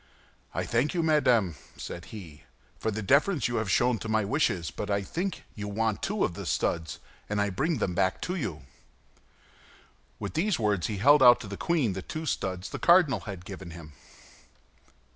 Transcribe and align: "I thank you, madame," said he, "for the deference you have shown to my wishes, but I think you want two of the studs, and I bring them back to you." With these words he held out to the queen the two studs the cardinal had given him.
"I 0.55 0.63
thank 0.65 0.95
you, 0.95 1.03
madame," 1.03 1.53
said 1.77 2.05
he, 2.05 2.41
"for 2.79 2.89
the 2.89 3.03
deference 3.03 3.47
you 3.47 3.57
have 3.57 3.69
shown 3.69 3.99
to 3.99 4.09
my 4.09 4.25
wishes, 4.25 4.71
but 4.71 4.89
I 4.89 5.03
think 5.03 5.43
you 5.53 5.67
want 5.67 6.01
two 6.01 6.23
of 6.25 6.33
the 6.33 6.47
studs, 6.47 6.97
and 7.29 7.39
I 7.39 7.51
bring 7.51 7.77
them 7.77 7.93
back 7.93 8.19
to 8.23 8.33
you." 8.33 8.63
With 10.17 10.33
these 10.33 10.57
words 10.57 10.87
he 10.87 10.97
held 10.97 11.21
out 11.21 11.39
to 11.41 11.47
the 11.47 11.55
queen 11.55 11.93
the 11.93 12.01
two 12.01 12.25
studs 12.25 12.69
the 12.71 12.79
cardinal 12.79 13.19
had 13.29 13.45
given 13.45 13.69
him. 13.69 13.93